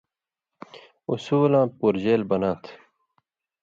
[1.11, 2.73] اصولاں پورژیل بناں تھہ